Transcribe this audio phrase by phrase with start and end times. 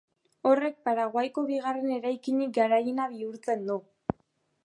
[0.51, 3.79] Horrek Paraguaiko bigarren eraikinik garaiena bihurtzen du.